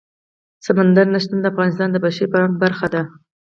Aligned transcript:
سمندر 0.65 1.05
نه 1.13 1.19
شتون 1.23 1.39
د 1.41 1.45
افغانستان 1.51 1.87
د 1.91 1.97
بشري 2.03 2.27
فرهنګ 2.31 2.53
برخه 2.63 2.87
ده. 2.93 3.01